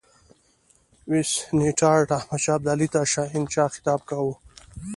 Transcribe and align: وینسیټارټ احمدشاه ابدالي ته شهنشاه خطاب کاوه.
وینسیټارټ 1.11 2.09
احمدشاه 2.17 2.55
ابدالي 2.57 2.87
ته 2.93 2.99
شهنشاه 3.13 3.69
خطاب 3.75 3.99
کاوه. 4.09 4.33